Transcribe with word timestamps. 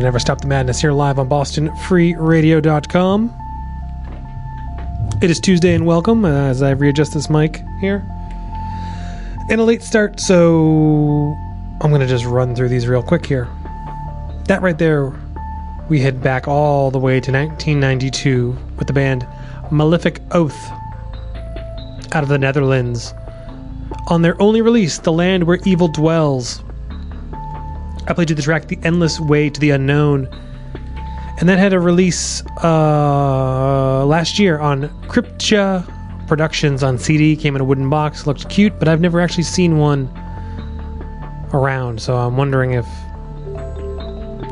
to 0.00 0.04
Never 0.04 0.18
Stop 0.18 0.40
the 0.40 0.46
Madness 0.46 0.80
here 0.80 0.92
live 0.92 1.18
on 1.18 1.28
BostonFreeRadio.com. 1.28 3.34
It 5.20 5.30
is 5.30 5.38
Tuesday, 5.40 5.74
and 5.74 5.84
welcome 5.84 6.24
uh, 6.24 6.48
as 6.48 6.62
I 6.62 6.70
readjust 6.70 7.12
this 7.12 7.28
mic 7.28 7.62
here. 7.80 8.02
And 9.50 9.60
a 9.60 9.64
late 9.64 9.82
start, 9.82 10.18
so 10.18 11.36
I'm 11.82 11.90
going 11.90 12.00
to 12.00 12.06
just 12.06 12.24
run 12.24 12.54
through 12.54 12.70
these 12.70 12.88
real 12.88 13.02
quick 13.02 13.26
here. 13.26 13.46
That 14.46 14.62
right 14.62 14.78
there, 14.78 15.12
we 15.90 16.00
head 16.00 16.22
back 16.22 16.48
all 16.48 16.90
the 16.90 16.98
way 16.98 17.20
to 17.20 17.30
1992 17.30 18.56
with 18.78 18.86
the 18.86 18.94
band 18.94 19.28
Malefic 19.70 20.22
Oath 20.30 20.70
out 22.12 22.22
of 22.22 22.28
the 22.28 22.38
Netherlands. 22.38 23.12
On 24.06 24.22
their 24.22 24.40
only 24.40 24.62
release, 24.62 24.98
The 24.98 25.12
Land 25.12 25.44
Where 25.44 25.58
Evil 25.66 25.88
Dwells, 25.88 26.62
I 28.10 28.12
played 28.12 28.28
you 28.28 28.34
the 28.34 28.42
track 28.42 28.66
The 28.66 28.76
Endless 28.82 29.20
Way 29.20 29.50
to 29.50 29.60
the 29.60 29.70
Unknown. 29.70 30.26
And 31.38 31.48
that 31.48 31.60
had 31.60 31.72
a 31.72 31.78
release 31.78 32.42
uh, 32.60 34.04
last 34.04 34.36
year 34.36 34.58
on 34.58 34.88
Cryptia 35.06 35.86
Productions 36.26 36.82
on 36.82 36.98
CD. 36.98 37.36
Came 37.36 37.54
in 37.54 37.60
a 37.60 37.64
wooden 37.64 37.88
box, 37.88 38.26
looked 38.26 38.48
cute, 38.48 38.76
but 38.80 38.88
I've 38.88 39.00
never 39.00 39.20
actually 39.20 39.44
seen 39.44 39.78
one 39.78 40.08
around. 41.52 42.02
So 42.02 42.16
I'm 42.16 42.36
wondering 42.36 42.72
if 42.72 42.84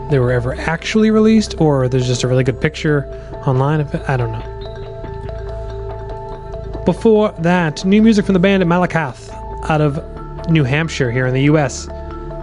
they 0.08 0.20
were 0.20 0.30
ever 0.30 0.54
actually 0.54 1.10
released 1.10 1.60
or 1.60 1.88
there's 1.88 2.06
just 2.06 2.22
a 2.22 2.28
really 2.28 2.44
good 2.44 2.60
picture 2.60 3.06
online 3.44 3.80
of 3.80 3.92
it. 3.92 4.08
I 4.08 4.16
don't 4.16 4.30
know. 4.30 4.44
Before 6.84 7.32
that, 7.40 7.84
new 7.84 8.02
music 8.02 8.24
from 8.24 8.34
the 8.34 8.38
band 8.38 8.62
Malakath 8.62 9.30
out 9.68 9.80
of 9.80 9.98
New 10.48 10.62
Hampshire 10.62 11.10
here 11.10 11.26
in 11.26 11.34
the 11.34 11.42
US. 11.42 11.88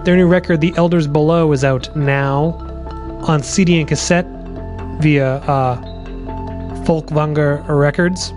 Their 0.05 0.15
new 0.15 0.27
record, 0.27 0.61
The 0.61 0.71
Elders 0.77 1.07
Below, 1.07 1.51
is 1.51 1.63
out 1.63 1.93
now 1.95 2.49
on 3.27 3.41
CD 3.41 3.79
and 3.79 3.87
cassette 3.87 4.27
via 5.01 5.37
uh, 5.37 5.81
Folkvanger 6.85 7.67
Records. 7.67 8.29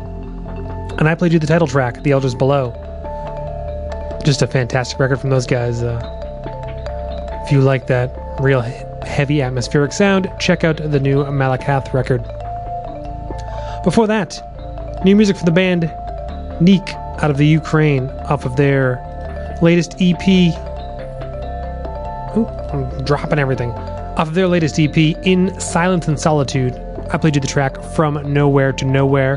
And 0.99 1.07
I 1.07 1.15
played 1.15 1.35
you 1.35 1.39
the 1.39 1.47
title 1.47 1.67
track, 1.67 2.03
The 2.03 2.13
Elders 2.13 2.35
Below. 2.35 2.73
Just 4.25 4.41
a 4.41 4.47
fantastic 4.47 4.99
record 4.99 5.21
from 5.21 5.29
those 5.29 5.47
guys. 5.47 5.83
Uh, 5.83 6.01
if 7.45 7.53
you 7.53 7.61
like 7.61 7.87
that 7.89 8.17
real 8.41 8.63
heavy 9.07 9.43
atmospheric 9.43 9.93
sound, 9.93 10.33
check 10.41 10.65
out 10.65 10.79
the 10.79 10.99
new 10.99 11.23
Malakath 11.25 11.93
record. 11.93 12.25
Before 13.85 14.07
that, 14.07 14.41
new 15.05 15.15
music 15.15 15.37
from 15.37 15.45
the 15.45 15.53
band 15.53 15.83
Neek 16.63 16.95
out 17.23 17.31
of 17.31 17.37
the 17.37 17.47
Ukraine 17.47 18.09
off 18.31 18.47
of 18.47 18.57
their 18.57 19.05
latest 19.61 19.97
EP. 20.01 20.55
Dropping 23.09 23.39
everything. 23.39 23.71
Off 23.71 24.29
of 24.29 24.35
their 24.35 24.47
latest 24.47 24.79
EP, 24.79 24.95
In 25.25 25.59
Silence 25.59 26.09
and 26.09 26.21
Solitude, 26.21 26.75
I 27.11 27.17
played 27.17 27.37
you 27.37 27.41
the 27.41 27.49
track 27.49 27.83
From 27.95 28.35
Nowhere 28.35 28.71
to 28.75 28.85
Nowhere. 28.85 29.37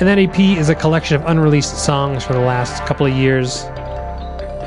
And 0.00 0.08
that 0.08 0.18
EP 0.18 0.36
is 0.40 0.68
a 0.68 0.74
collection 0.74 1.14
of 1.14 1.24
unreleased 1.28 1.78
songs 1.78 2.24
for 2.24 2.32
the 2.32 2.40
last 2.40 2.84
couple 2.84 3.06
of 3.06 3.12
years 3.12 3.62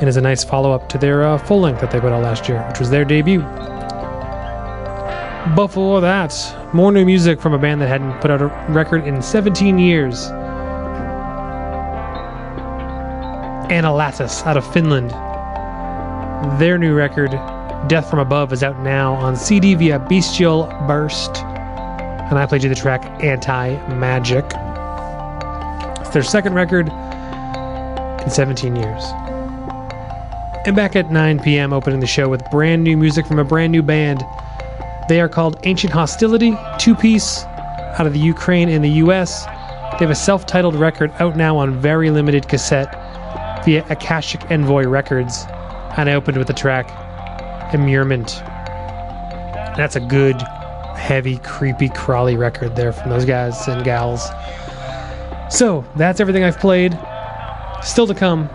and 0.00 0.08
is 0.08 0.16
a 0.16 0.22
nice 0.22 0.42
follow 0.42 0.72
up 0.72 0.88
to 0.88 0.96
their 0.96 1.24
uh, 1.24 1.36
full 1.36 1.60
length 1.60 1.82
that 1.82 1.90
they 1.90 2.00
put 2.00 2.10
out 2.10 2.22
last 2.22 2.48
year, 2.48 2.66
which 2.70 2.78
was 2.78 2.88
their 2.88 3.04
debut. 3.04 3.40
Before 5.54 6.00
that, 6.00 6.32
more 6.72 6.92
new 6.92 7.04
music 7.04 7.38
from 7.38 7.52
a 7.52 7.58
band 7.58 7.82
that 7.82 7.88
hadn't 7.88 8.18
put 8.22 8.30
out 8.30 8.40
a 8.40 8.46
record 8.70 9.06
in 9.06 9.20
17 9.20 9.78
years. 9.78 10.28
Analatis 13.68 14.46
out 14.46 14.56
of 14.56 14.72
Finland. 14.72 15.10
Their 16.58 16.78
new 16.78 16.94
record, 16.94 17.38
Death 17.88 18.10
from 18.10 18.18
Above, 18.18 18.52
is 18.52 18.64
out 18.64 18.78
now 18.80 19.14
on 19.14 19.36
CD 19.36 19.74
via 19.74 20.00
Bestial 20.00 20.66
Burst. 20.88 21.36
And 21.36 22.36
I 22.36 22.44
played 22.46 22.64
you 22.64 22.68
the 22.68 22.74
track 22.74 23.04
Anti 23.22 23.76
Magic. 23.94 24.44
It's 26.00 26.10
their 26.10 26.24
second 26.24 26.54
record 26.54 26.88
in 26.88 28.30
17 28.30 28.74
years. 28.74 29.04
And 30.66 30.74
back 30.74 30.96
at 30.96 31.12
9 31.12 31.38
p.m., 31.38 31.72
opening 31.72 32.00
the 32.00 32.08
show 32.08 32.28
with 32.28 32.42
brand 32.50 32.82
new 32.82 32.96
music 32.96 33.24
from 33.24 33.38
a 33.38 33.44
brand 33.44 33.70
new 33.70 33.82
band. 33.82 34.24
They 35.08 35.20
are 35.20 35.28
called 35.28 35.60
Ancient 35.62 35.92
Hostility, 35.92 36.58
two 36.78 36.96
piece 36.96 37.44
out 37.44 38.06
of 38.08 38.12
the 38.12 38.18
Ukraine 38.18 38.68
and 38.68 38.82
the 38.82 38.90
US. 39.04 39.44
They 39.44 39.98
have 40.00 40.10
a 40.10 40.16
self 40.16 40.44
titled 40.44 40.74
record 40.74 41.12
out 41.20 41.36
now 41.36 41.56
on 41.56 41.80
very 41.80 42.10
limited 42.10 42.48
cassette 42.48 42.92
via 43.64 43.86
Akashic 43.90 44.50
Envoy 44.50 44.88
Records. 44.88 45.44
And 45.96 46.10
I 46.10 46.14
opened 46.14 46.36
with 46.36 46.48
the 46.48 46.52
track 46.52 47.05
Immurement. 47.72 48.42
That's 49.76 49.96
a 49.96 50.00
good, 50.00 50.40
heavy, 50.96 51.38
creepy, 51.38 51.88
crawly 51.90 52.36
record 52.36 52.76
there 52.76 52.92
from 52.92 53.10
those 53.10 53.24
guys 53.24 53.66
and 53.68 53.84
gals. 53.84 54.26
So, 55.50 55.84
that's 55.96 56.20
everything 56.20 56.44
I've 56.44 56.58
played. 56.58 56.98
Still 57.82 58.06
to 58.06 58.14
come, 58.14 58.48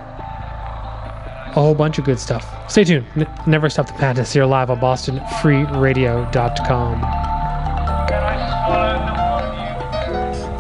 a 1.52 1.54
whole 1.54 1.76
bunch 1.76 2.00
of 2.00 2.06
good 2.06 2.20
stuff. 2.20 2.46
Stay 2.70 2.84
tuned. 2.84 3.06
N- 3.16 3.28
never 3.46 3.70
stop 3.70 3.88
the 3.88 3.94
madness 3.94 4.34
here 4.34 4.46
live 4.46 4.70
on 4.70 4.80
BostonFreeRadio.com. 4.80 7.02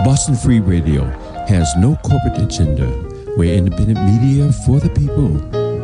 Boston 0.05 0.35
Free 0.35 0.59
Radio 0.59 1.05
has 1.47 1.71
no 1.77 1.95
corporate 1.97 2.37
agenda. 2.37 2.87
We're 3.37 3.53
independent 3.55 4.03
media 4.03 4.51
for 4.51 4.79
the 4.79 4.89
people. 4.89 5.39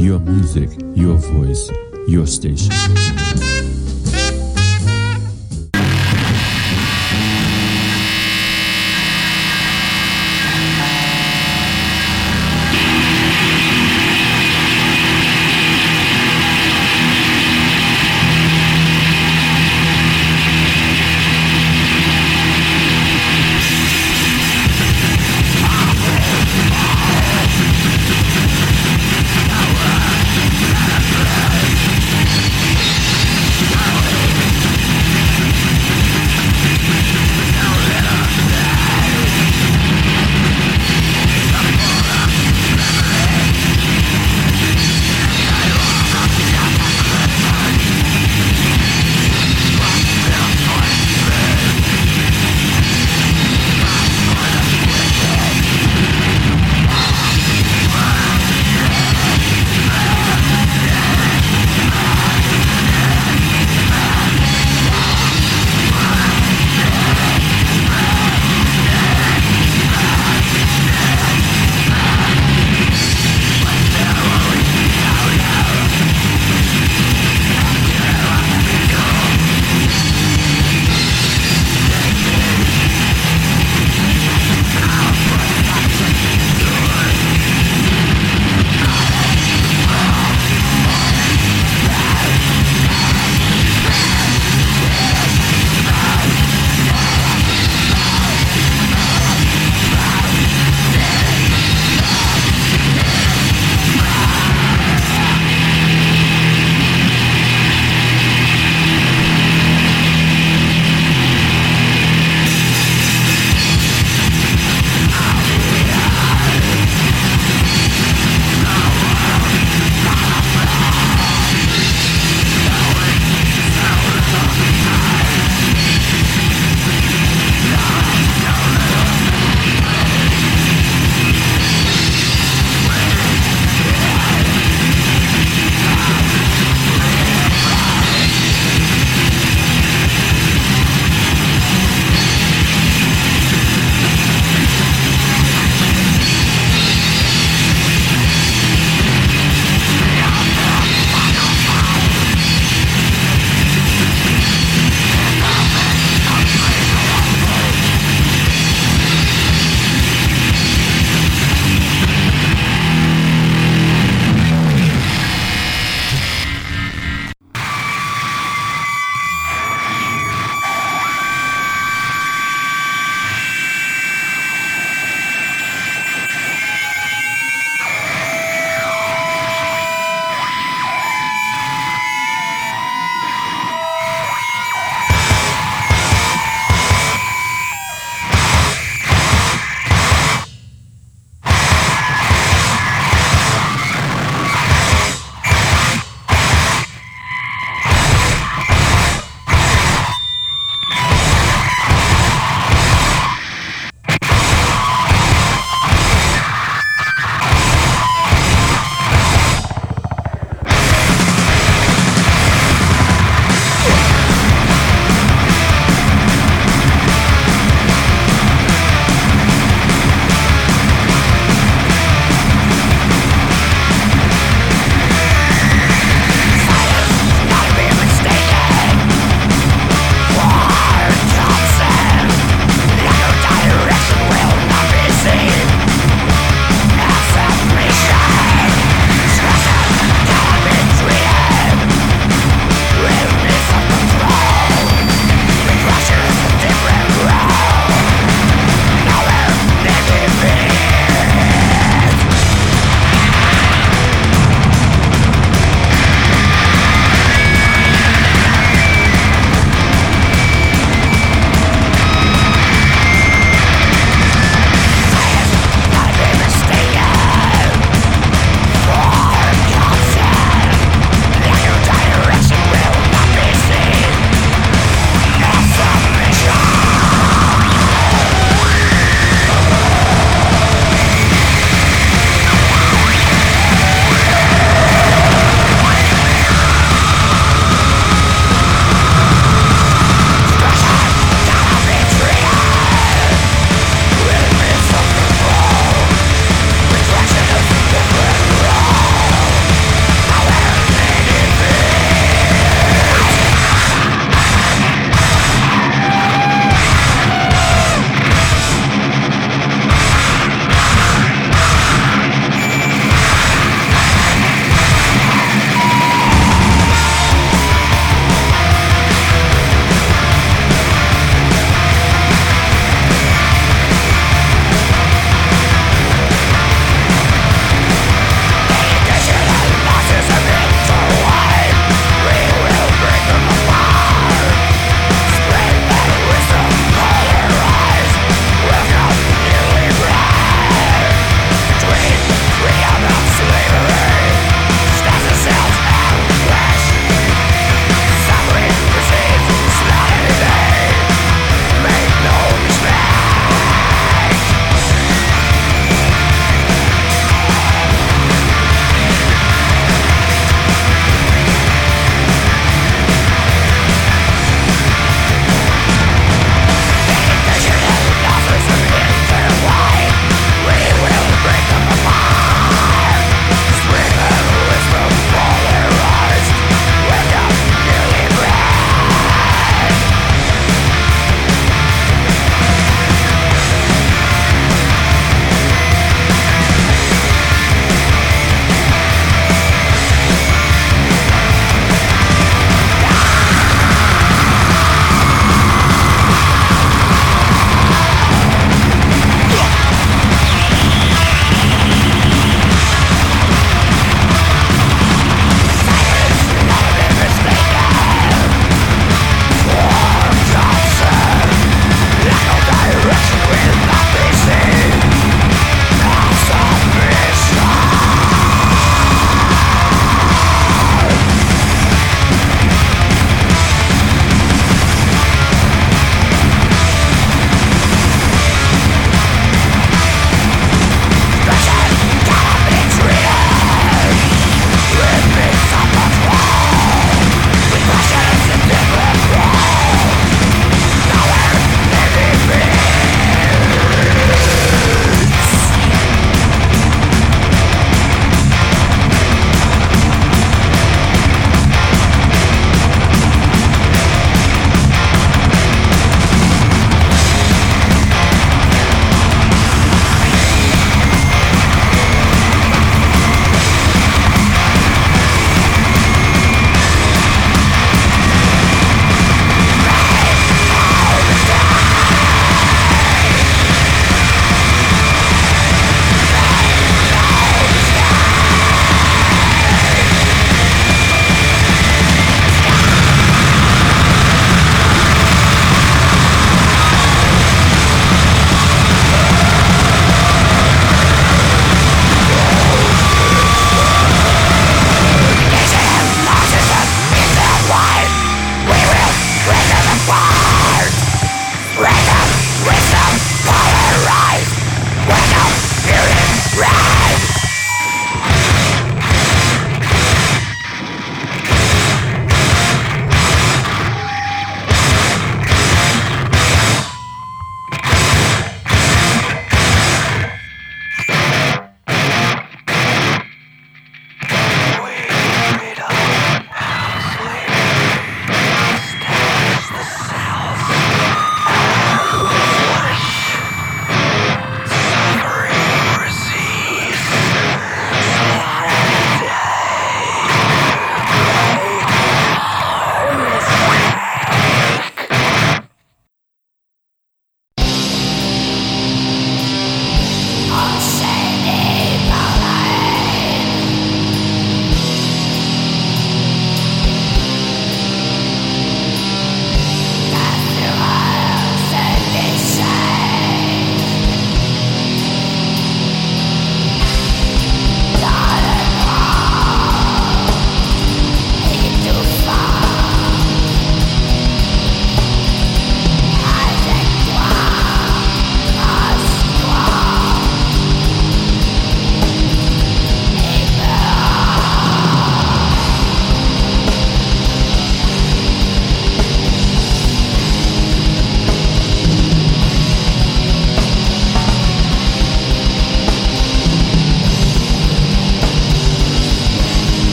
Your 0.00 0.18
music, 0.18 0.70
your 0.94 1.16
voice, 1.16 1.70
your 2.08 2.26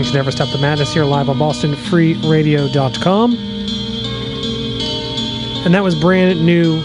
You 0.00 0.14
Never 0.14 0.30
Stop 0.30 0.48
the 0.48 0.56
Madness 0.56 0.94
here 0.94 1.04
live 1.04 1.28
on 1.28 1.36
BostonFreeRadio.com. 1.36 3.34
And 5.66 5.74
that 5.74 5.82
was 5.82 5.94
brand 5.94 6.44
new 6.44 6.80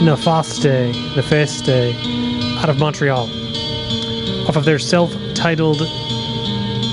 Nefaste, 0.00 0.92
Nefaste, 1.14 1.94
out 2.60 2.68
of 2.68 2.80
Montreal. 2.80 3.30
Off 4.48 4.56
of 4.56 4.64
their 4.64 4.80
self 4.80 5.14
titled 5.34 5.82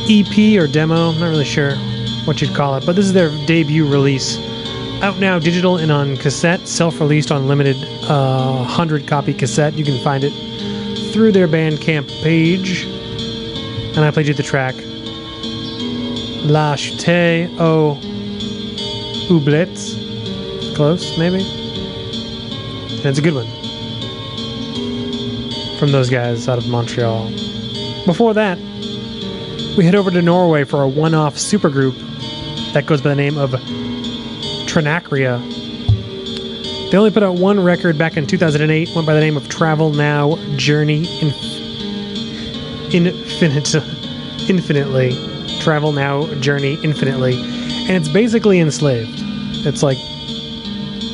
EP 0.08 0.62
or 0.62 0.68
demo, 0.68 1.10
I'm 1.10 1.20
not 1.20 1.30
really 1.30 1.46
sure 1.46 1.76
what 2.26 2.40
you'd 2.40 2.54
call 2.54 2.76
it, 2.76 2.86
but 2.86 2.96
this 2.96 3.06
is 3.06 3.14
their 3.14 3.32
debut 3.48 3.88
release. 3.88 4.38
Out 5.02 5.18
now, 5.18 5.40
digital 5.40 5.78
and 5.78 5.92
on 5.92 6.18
cassette, 6.18 6.68
self 6.68 7.00
released 7.00 7.32
on 7.32 7.48
limited 7.48 7.76
uh, 8.04 8.58
100 8.58 9.08
copy 9.08 9.34
cassette. 9.34 9.74
You 9.74 9.84
can 9.84 10.00
find 10.04 10.24
it 10.24 10.32
through 11.12 11.32
their 11.32 11.48
Bandcamp 11.48 12.08
page. 12.22 12.86
And 13.98 14.06
I 14.06 14.12
played 14.12 14.28
you 14.28 14.36
the 14.36 14.44
track 14.44 14.76
La 16.48 16.76
Chute 16.78 17.50
au 17.60 17.98
Oublette. 19.30 20.76
Close, 20.76 21.18
maybe? 21.18 21.40
It's 23.04 23.20
a 23.20 23.22
good 23.22 23.34
one. 23.36 23.48
From 25.78 25.92
those 25.92 26.10
guys 26.10 26.48
out 26.48 26.58
of 26.58 26.68
Montreal. 26.70 27.30
Before 28.06 28.34
that, 28.34 28.58
we 29.78 29.84
head 29.84 29.96
over 29.96 30.10
to 30.10 30.22
Norway 30.22 30.64
for 30.64 30.82
a 30.82 30.88
one 30.88 31.14
off 31.14 31.36
supergroup 31.36 31.96
that 32.74 32.86
goes 32.86 33.02
by 33.02 33.10
the 33.10 33.16
name 33.16 33.38
of 33.38 33.52
Trinacria. 34.68 35.40
They 36.90 36.98
only 36.98 37.12
put 37.12 37.24
out 37.24 37.36
one 37.36 37.60
record 37.62 37.98
back 37.98 38.16
in 38.16 38.26
2008, 38.26 38.96
went 38.96 39.06
by 39.06 39.14
the 39.14 39.20
name 39.20 39.36
of 39.36 39.50
Travel 39.50 39.92
Now 39.92 40.38
Journey 40.56 41.00
Inf- 41.22 42.94
Infinite, 42.94 43.76
Infinitely. 44.50 45.37
Travel 45.68 45.92
Now 45.92 46.26
Journey 46.36 46.80
Infinitely. 46.82 47.34
And 47.36 47.92
it's 47.92 48.08
basically 48.08 48.62
enslaved. 48.62 49.20
It's 49.68 49.84
like 49.84 49.98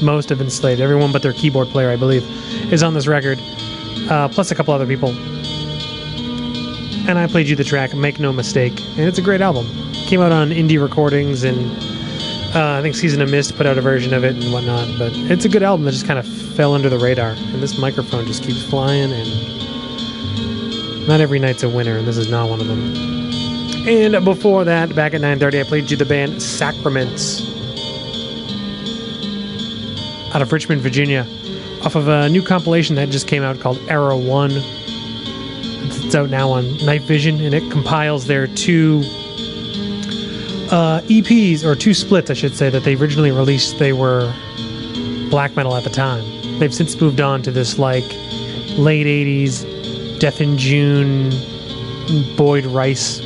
most 0.03 0.29
of 0.29 0.41
enslaved. 0.41 0.79
Everyone 0.79 1.11
but 1.11 1.23
their 1.23 1.33
keyboard 1.33 1.69
player, 1.69 1.89
I 1.89 1.95
believe, 1.95 2.23
is 2.71 2.83
on 2.83 2.93
this 2.93 3.07
record, 3.07 3.39
uh, 4.11 4.27
plus 4.27 4.51
a 4.51 4.55
couple 4.55 4.71
other 4.71 4.85
people. 4.85 5.09
And 7.09 7.17
I 7.17 7.25
played 7.25 7.47
you 7.47 7.55
the 7.55 7.63
track 7.63 7.95
Make 7.95 8.19
No 8.19 8.31
Mistake, 8.31 8.79
and 8.79 8.99
it's 8.99 9.17
a 9.17 9.23
great 9.23 9.41
album. 9.41 9.65
Came 10.05 10.21
out 10.21 10.31
on 10.31 10.51
indie 10.51 10.79
recordings, 10.79 11.43
and 11.43 11.57
uh, 12.55 12.77
I 12.77 12.83
think 12.83 12.93
Season 12.93 13.23
of 13.23 13.31
Mist 13.31 13.57
put 13.57 13.65
out 13.65 13.79
a 13.79 13.81
version 13.81 14.13
of 14.13 14.23
it 14.23 14.35
and 14.35 14.53
whatnot. 14.53 14.87
But 14.99 15.13
it's 15.15 15.45
a 15.45 15.49
good 15.49 15.63
album 15.63 15.85
that 15.85 15.93
just 15.93 16.05
kind 16.05 16.19
of 16.19 16.27
fell 16.27 16.75
under 16.75 16.89
the 16.89 16.99
radar. 16.99 17.31
And 17.31 17.55
this 17.55 17.79
microphone 17.79 18.27
just 18.27 18.43
keeps 18.43 18.61
flying, 18.61 19.11
and 19.11 21.07
not 21.07 21.21
every 21.21 21.39
night's 21.39 21.63
a 21.63 21.69
winner, 21.69 21.97
and 21.97 22.07
this 22.07 22.17
is 22.17 22.29
not 22.29 22.51
one 22.51 22.61
of 22.61 22.67
them. 22.67 23.12
And 23.85 24.23
before 24.23 24.63
that, 24.63 24.95
back 24.95 25.13
at 25.13 25.19
9:30, 25.19 25.59
I 25.59 25.63
played 25.63 25.91
you 25.91 25.97
the 25.97 26.05
band 26.05 26.41
Sacraments 26.41 27.41
out 30.33 30.41
of 30.41 30.53
Richmond, 30.53 30.79
Virginia, 30.81 31.27
off 31.83 31.95
of 31.95 32.07
a 32.07 32.29
new 32.29 32.41
compilation 32.41 32.95
that 32.95 33.09
just 33.09 33.27
came 33.27 33.43
out 33.43 33.59
called 33.59 33.77
Era 33.89 34.17
One. 34.17 34.51
It's, 34.53 36.15
out 36.15 36.29
now 36.29 36.49
on 36.51 36.77
Night 36.85 37.01
Vision, 37.01 37.41
and 37.41 37.53
it 37.53 37.69
compiles 37.71 38.25
their 38.25 38.47
two 38.47 39.01
uh, 40.71 41.01
EPs 41.07 41.65
or 41.65 41.75
two 41.75 41.93
splits, 41.93 42.29
I 42.31 42.35
should 42.35 42.55
say, 42.55 42.69
that 42.69 42.85
they 42.85 42.95
originally 42.95 43.31
released. 43.31 43.79
They 43.79 43.91
were 43.91 44.33
black 45.29 45.57
metal 45.57 45.75
at 45.75 45.83
the 45.83 45.89
time. 45.89 46.23
They've 46.57 46.73
since 46.73 46.99
moved 47.01 47.19
on 47.19 47.41
to 47.41 47.51
this 47.51 47.77
like 47.77 48.05
late 48.77 49.07
'80s 49.07 50.19
Death 50.19 50.39
in 50.39 50.57
June, 50.57 51.31
Boyd 52.37 52.65
Rice 52.65 53.19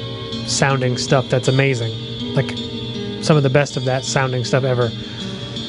sounding 0.47 0.97
stuff. 0.97 1.29
That's 1.29 1.47
amazing. 1.47 1.91
Like 2.33 2.49
some 3.23 3.37
of 3.37 3.43
the 3.43 3.49
best 3.49 3.77
of 3.77 3.85
that 3.85 4.03
sounding 4.03 4.43
stuff 4.43 4.63
ever. 4.63 4.89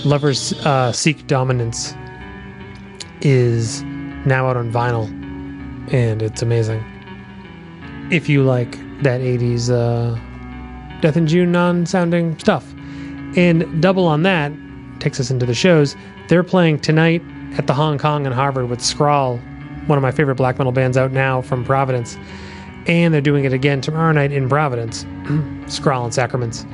Lovers 0.05 0.53
uh, 0.65 0.93
Seek 0.93 1.27
Dominance 1.27 1.95
is 3.21 3.83
now 4.25 4.47
out 4.47 4.57
on 4.57 4.71
vinyl, 4.71 5.09
and 5.93 6.23
it's 6.23 6.43
amazing. 6.43 6.85
If 8.11 8.29
you 8.29 8.45
like 8.45 8.73
that 9.03 9.21
80s 9.21 9.71
uh, 9.71 10.19
Death 11.01 11.17
in 11.17 11.27
June 11.29 11.53
non 11.53 11.87
sounding 11.87 12.39
stuff. 12.39 12.73
And 13.37 13.81
double 13.81 14.07
on 14.07 14.23
that 14.25 14.53
takes 14.99 15.21
us 15.21 15.31
into 15.31 15.47
the 15.47 15.55
shows. 15.55 15.95
They're 16.29 16.43
playing 16.43 16.81
tonight 16.81 17.23
at 17.57 17.67
the 17.67 17.75
Hong 17.75 17.99
Kong 17.99 18.27
and 18.27 18.35
Harvard 18.35 18.69
with 18.69 18.81
Scrawl, 18.81 19.39
one 19.87 19.97
of 19.97 20.03
my 20.03 20.11
favorite 20.11 20.35
black 20.35 20.59
metal 20.59 20.73
bands 20.73 20.97
out 20.97 21.13
now 21.13 21.41
from 21.41 21.65
Providence. 21.65 22.19
And 22.89 23.13
they're 23.13 23.21
doing 23.21 23.45
it 23.45 23.53
again 23.53 23.81
tomorrow 23.81 24.13
night 24.13 24.33
in 24.33 24.49
Providence, 24.49 25.07
Scrawl 25.67 26.05
and 26.05 26.15
Sacraments. 26.15 26.65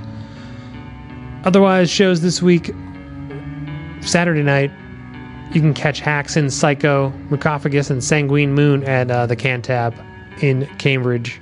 Otherwise, 1.44 1.90
shows 1.90 2.22
this 2.22 2.40
week 2.40 2.72
Saturday 4.00 4.42
night, 4.42 4.70
you 5.52 5.60
can 5.60 5.74
catch 5.74 6.00
Haxon, 6.00 6.50
Psycho, 6.50 7.10
Mucophagus, 7.30 7.90
and 7.90 8.02
Sanguine 8.02 8.54
Moon 8.54 8.84
at 8.84 9.10
uh, 9.10 9.26
the 9.26 9.36
Cantab 9.36 9.94
in 10.42 10.66
Cambridge. 10.78 11.40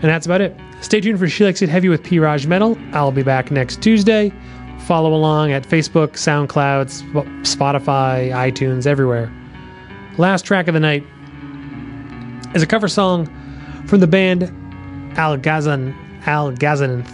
And 0.00 0.04
that's 0.04 0.26
about 0.26 0.40
it. 0.40 0.56
Stay 0.80 1.00
tuned 1.00 1.18
for 1.18 1.28
She 1.28 1.44
Likes 1.44 1.60
It 1.60 1.68
Heavy 1.68 1.88
with 1.88 2.04
P. 2.04 2.20
Raj 2.20 2.46
Metal. 2.46 2.78
I'll 2.92 3.10
be 3.10 3.24
back 3.24 3.50
next 3.50 3.82
Tuesday. 3.82 4.32
Follow 4.86 5.12
along 5.12 5.50
at 5.50 5.64
Facebook, 5.64 6.12
SoundCloud, 6.12 6.86
Spotify, 7.42 8.30
iTunes, 8.30 8.86
everywhere. 8.86 9.32
Last 10.18 10.44
track 10.44 10.68
of 10.68 10.74
the 10.74 10.80
night 10.80 11.04
is 12.54 12.62
a 12.62 12.66
cover 12.66 12.88
song 12.88 13.26
from 13.86 14.00
the 14.00 14.06
band 14.06 14.44
Al 15.18 15.36
Gazan 15.36 15.94
Al 16.26 16.52
Gazanith. 16.52 17.10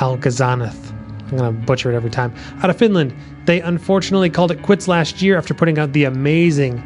Al 0.00 0.16
Gazanith. 0.18 0.92
I'm 1.30 1.36
going 1.36 1.54
to 1.54 1.66
butcher 1.66 1.92
it 1.92 1.96
every 1.96 2.10
time. 2.10 2.32
Out 2.62 2.70
of 2.70 2.78
Finland, 2.78 3.14
they 3.46 3.60
unfortunately 3.60 4.30
called 4.30 4.50
it 4.50 4.62
quits 4.62 4.86
last 4.86 5.20
year 5.20 5.36
after 5.36 5.54
putting 5.54 5.78
out 5.78 5.92
the 5.92 6.04
amazing 6.04 6.82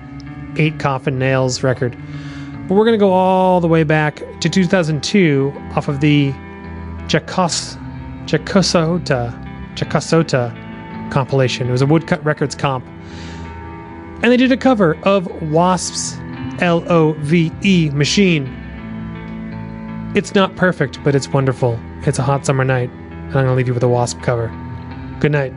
Eight 0.56 0.78
Coffin 0.78 1.18
Nails 1.18 1.62
record. 1.62 1.96
But 2.68 2.74
we're 2.74 2.84
going 2.84 2.98
to 2.98 3.04
go 3.04 3.12
all 3.12 3.60
the 3.60 3.68
way 3.68 3.82
back 3.82 4.22
to 4.40 4.48
2002 4.48 5.52
off 5.74 5.88
of 5.88 6.00
the 6.00 6.32
Jakos, 7.06 7.76
Jakosota, 8.26 9.30
Jakosota 9.74 11.10
compilation. 11.10 11.68
It 11.68 11.72
was 11.72 11.82
a 11.82 11.86
Woodcut 11.86 12.24
Records 12.24 12.54
comp. 12.54 12.86
And 14.22 14.30
they 14.30 14.36
did 14.36 14.52
a 14.52 14.56
cover 14.56 14.98
of 15.02 15.26
Wasp's 15.50 16.16
L 16.60 16.84
O 16.92 17.12
V 17.20 17.50
E 17.62 17.90
Machine. 17.90 18.56
It's 20.14 20.34
not 20.34 20.56
perfect, 20.56 21.02
but 21.02 21.14
it's 21.14 21.28
wonderful. 21.28 21.78
It's 22.02 22.18
a 22.18 22.22
hot 22.22 22.44
summer 22.44 22.64
night, 22.64 22.90
and 22.90 23.26
I'm 23.28 23.32
going 23.32 23.46
to 23.46 23.54
leave 23.54 23.68
you 23.68 23.74
with 23.74 23.82
a 23.82 23.88
Wasp 23.88 24.20
cover. 24.22 24.48
Good 25.20 25.32
night. 25.32 25.54